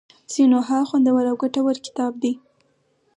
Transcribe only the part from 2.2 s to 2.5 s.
دی.